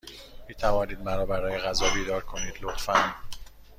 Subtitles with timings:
[0.47, 3.15] می توانید مرا برای غذا بیدار کنید، لطفا؟